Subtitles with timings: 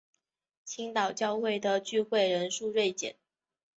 [0.65, 3.17] 青岛教会的聚会人数锐减。